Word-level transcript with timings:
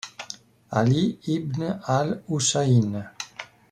Ali 0.79 1.03
ibn 1.35 1.61
al-Husayn 1.97 2.89